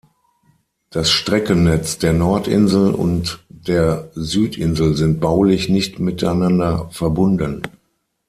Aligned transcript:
Das 0.89 1.11
Streckennetz 1.11 1.99
der 1.99 2.11
Nordinsel 2.11 2.95
und 2.95 3.45
der 3.49 4.09
Südinsel 4.15 4.97
sind 4.97 5.19
baulich 5.19 5.69
nicht 5.69 5.99
miteinander 5.99 6.89
verbunden. 6.89 7.61